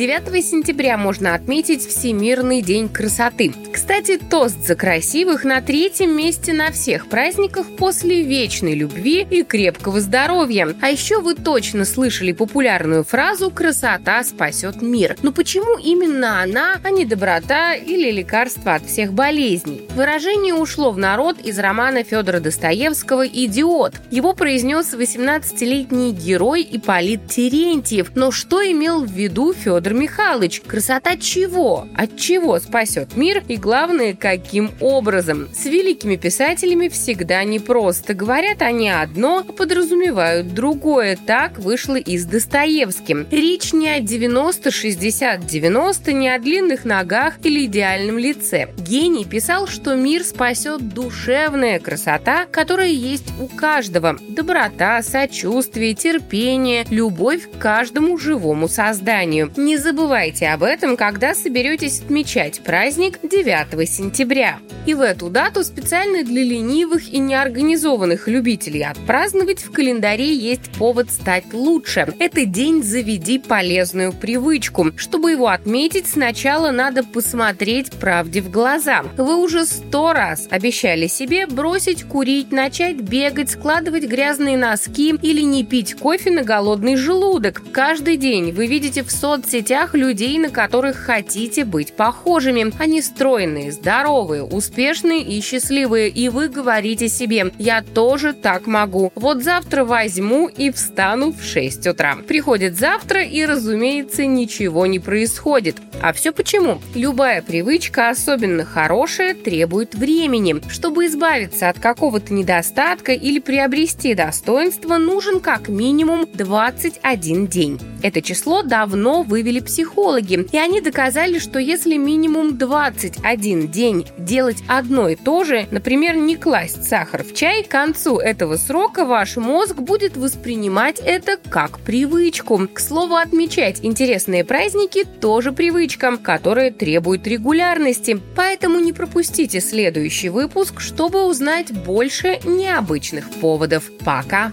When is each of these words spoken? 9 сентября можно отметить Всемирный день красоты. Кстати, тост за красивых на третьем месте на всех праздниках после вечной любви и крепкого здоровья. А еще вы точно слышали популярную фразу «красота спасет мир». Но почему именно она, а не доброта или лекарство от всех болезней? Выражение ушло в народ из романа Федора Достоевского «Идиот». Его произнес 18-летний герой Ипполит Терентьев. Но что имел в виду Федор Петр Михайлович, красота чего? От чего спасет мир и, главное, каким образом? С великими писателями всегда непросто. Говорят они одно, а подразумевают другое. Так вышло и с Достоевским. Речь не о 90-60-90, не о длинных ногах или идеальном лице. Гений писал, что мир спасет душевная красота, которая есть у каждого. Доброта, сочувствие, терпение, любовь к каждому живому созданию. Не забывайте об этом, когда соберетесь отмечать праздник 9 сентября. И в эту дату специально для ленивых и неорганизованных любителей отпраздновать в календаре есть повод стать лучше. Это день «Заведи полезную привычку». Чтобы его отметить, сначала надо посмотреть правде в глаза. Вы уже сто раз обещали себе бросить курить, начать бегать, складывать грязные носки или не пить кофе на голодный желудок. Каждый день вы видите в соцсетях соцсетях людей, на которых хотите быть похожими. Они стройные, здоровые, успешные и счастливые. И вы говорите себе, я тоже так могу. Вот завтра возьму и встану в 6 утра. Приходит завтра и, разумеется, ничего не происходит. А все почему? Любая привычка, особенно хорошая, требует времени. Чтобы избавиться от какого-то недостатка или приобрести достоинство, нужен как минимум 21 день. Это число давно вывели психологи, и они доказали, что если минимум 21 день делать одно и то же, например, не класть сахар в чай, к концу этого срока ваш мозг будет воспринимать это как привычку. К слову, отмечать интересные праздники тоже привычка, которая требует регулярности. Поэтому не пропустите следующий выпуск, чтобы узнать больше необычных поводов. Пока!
9 0.00 0.42
сентября 0.42 0.96
можно 0.96 1.34
отметить 1.34 1.86
Всемирный 1.86 2.62
день 2.62 2.88
красоты. 2.88 3.52
Кстати, 3.70 4.16
тост 4.16 4.66
за 4.66 4.74
красивых 4.74 5.44
на 5.44 5.60
третьем 5.60 6.16
месте 6.16 6.54
на 6.54 6.72
всех 6.72 7.06
праздниках 7.06 7.66
после 7.76 8.22
вечной 8.22 8.72
любви 8.72 9.26
и 9.30 9.42
крепкого 9.42 10.00
здоровья. 10.00 10.74
А 10.80 10.88
еще 10.88 11.20
вы 11.20 11.34
точно 11.34 11.84
слышали 11.84 12.32
популярную 12.32 13.04
фразу 13.04 13.50
«красота 13.50 14.24
спасет 14.24 14.80
мир». 14.80 15.18
Но 15.20 15.32
почему 15.32 15.76
именно 15.76 16.40
она, 16.40 16.80
а 16.82 16.88
не 16.88 17.04
доброта 17.04 17.74
или 17.74 18.10
лекарство 18.10 18.76
от 18.76 18.86
всех 18.86 19.12
болезней? 19.12 19.82
Выражение 19.94 20.54
ушло 20.54 20.92
в 20.92 20.96
народ 20.96 21.38
из 21.40 21.58
романа 21.58 22.04
Федора 22.04 22.40
Достоевского 22.40 23.26
«Идиот». 23.26 23.96
Его 24.10 24.32
произнес 24.32 24.94
18-летний 24.94 26.12
герой 26.12 26.66
Ипполит 26.72 27.26
Терентьев. 27.26 28.12
Но 28.14 28.30
что 28.30 28.62
имел 28.62 29.04
в 29.04 29.12
виду 29.12 29.52
Федор 29.52 29.89
Петр 29.90 30.02
Михайлович, 30.02 30.62
красота 30.64 31.16
чего? 31.16 31.88
От 31.96 32.16
чего 32.16 32.60
спасет 32.60 33.16
мир 33.16 33.42
и, 33.48 33.56
главное, 33.56 34.14
каким 34.14 34.70
образом? 34.78 35.48
С 35.52 35.64
великими 35.64 36.14
писателями 36.14 36.86
всегда 36.86 37.42
непросто. 37.42 38.14
Говорят 38.14 38.62
они 38.62 38.88
одно, 38.88 39.44
а 39.48 39.52
подразумевают 39.52 40.54
другое. 40.54 41.18
Так 41.26 41.58
вышло 41.58 41.96
и 41.96 42.18
с 42.18 42.24
Достоевским. 42.24 43.26
Речь 43.32 43.72
не 43.72 43.88
о 43.88 43.98
90-60-90, 43.98 46.12
не 46.12 46.28
о 46.28 46.38
длинных 46.38 46.84
ногах 46.84 47.40
или 47.42 47.64
идеальном 47.64 48.16
лице. 48.16 48.68
Гений 48.78 49.24
писал, 49.24 49.66
что 49.66 49.96
мир 49.96 50.22
спасет 50.22 50.94
душевная 50.94 51.80
красота, 51.80 52.46
которая 52.46 52.90
есть 52.90 53.26
у 53.40 53.48
каждого. 53.48 54.16
Доброта, 54.28 55.02
сочувствие, 55.02 55.94
терпение, 55.94 56.86
любовь 56.90 57.50
к 57.50 57.58
каждому 57.58 58.16
живому 58.18 58.68
созданию. 58.68 59.50
Не 59.56 59.69
забывайте 59.76 60.48
об 60.48 60.62
этом, 60.62 60.96
когда 60.96 61.34
соберетесь 61.34 62.00
отмечать 62.00 62.60
праздник 62.60 63.18
9 63.22 63.88
сентября. 63.88 64.58
И 64.86 64.94
в 64.94 65.00
эту 65.00 65.28
дату 65.28 65.62
специально 65.62 66.24
для 66.24 66.42
ленивых 66.42 67.12
и 67.12 67.18
неорганизованных 67.18 68.26
любителей 68.28 68.84
отпраздновать 68.84 69.62
в 69.62 69.70
календаре 69.70 70.34
есть 70.34 70.72
повод 70.78 71.10
стать 71.10 71.52
лучше. 71.52 72.12
Это 72.18 72.44
день 72.46 72.82
«Заведи 72.82 73.38
полезную 73.38 74.12
привычку». 74.12 74.92
Чтобы 74.96 75.32
его 75.32 75.48
отметить, 75.48 76.08
сначала 76.08 76.70
надо 76.70 77.04
посмотреть 77.04 77.92
правде 77.92 78.40
в 78.40 78.50
глаза. 78.50 79.04
Вы 79.16 79.36
уже 79.36 79.66
сто 79.66 80.12
раз 80.12 80.48
обещали 80.50 81.06
себе 81.06 81.46
бросить 81.46 82.04
курить, 82.04 82.50
начать 82.50 82.96
бегать, 82.96 83.50
складывать 83.50 84.04
грязные 84.04 84.56
носки 84.56 85.14
или 85.22 85.42
не 85.42 85.64
пить 85.64 85.94
кофе 85.94 86.30
на 86.30 86.42
голодный 86.42 86.96
желудок. 86.96 87.62
Каждый 87.72 88.16
день 88.16 88.52
вы 88.52 88.66
видите 88.66 89.02
в 89.02 89.10
соцсетях 89.10 89.59
соцсетях 89.60 89.94
людей, 89.94 90.38
на 90.38 90.48
которых 90.48 90.96
хотите 90.96 91.64
быть 91.64 91.92
похожими. 91.92 92.72
Они 92.78 93.02
стройные, 93.02 93.72
здоровые, 93.72 94.42
успешные 94.42 95.22
и 95.22 95.42
счастливые. 95.42 96.08
И 96.08 96.30
вы 96.30 96.48
говорите 96.48 97.08
себе, 97.08 97.52
я 97.58 97.82
тоже 97.82 98.32
так 98.32 98.66
могу. 98.66 99.12
Вот 99.14 99.42
завтра 99.42 99.84
возьму 99.84 100.48
и 100.48 100.70
встану 100.70 101.32
в 101.32 101.44
6 101.44 101.88
утра. 101.88 102.16
Приходит 102.26 102.78
завтра 102.78 103.22
и, 103.22 103.44
разумеется, 103.44 104.24
ничего 104.24 104.86
не 104.86 104.98
происходит. 104.98 105.76
А 106.00 106.14
все 106.14 106.32
почему? 106.32 106.80
Любая 106.94 107.42
привычка, 107.42 108.08
особенно 108.08 108.64
хорошая, 108.64 109.34
требует 109.34 109.94
времени. 109.94 110.56
Чтобы 110.70 111.06
избавиться 111.06 111.68
от 111.68 111.78
какого-то 111.78 112.32
недостатка 112.32 113.12
или 113.12 113.38
приобрести 113.38 114.14
достоинство, 114.14 114.96
нужен 114.96 115.40
как 115.40 115.68
минимум 115.68 116.26
21 116.32 117.46
день. 117.46 117.78
Это 118.02 118.22
число 118.22 118.62
давно 118.62 119.22
вывели 119.50 119.60
психологи, 119.60 120.46
и 120.52 120.56
они 120.56 120.80
доказали, 120.80 121.40
что 121.40 121.58
если 121.58 121.96
минимум 121.96 122.56
21 122.56 123.68
день 123.68 124.06
делать 124.16 124.62
одно 124.68 125.08
и 125.08 125.16
то 125.16 125.42
же, 125.42 125.66
например, 125.72 126.14
не 126.14 126.36
класть 126.36 126.88
сахар 126.88 127.24
в 127.24 127.34
чай, 127.34 127.64
к 127.64 127.68
концу 127.68 128.18
этого 128.18 128.56
срока 128.56 129.04
ваш 129.04 129.36
мозг 129.36 129.76
будет 129.76 130.16
воспринимать 130.16 131.00
это 131.04 131.36
как 131.36 131.80
привычку. 131.80 132.68
К 132.72 132.78
слову, 132.78 133.16
отмечать 133.16 133.80
интересные 133.82 134.44
праздники 134.44 135.04
тоже 135.04 135.50
привычка, 135.52 136.16
которая 136.16 136.70
требует 136.70 137.26
регулярности. 137.26 138.20
Поэтому 138.36 138.78
не 138.78 138.92
пропустите 138.92 139.60
следующий 139.60 140.28
выпуск, 140.28 140.80
чтобы 140.80 141.24
узнать 141.24 141.72
больше 141.72 142.38
необычных 142.44 143.28
поводов. 143.40 143.90
Пока! 144.04 144.52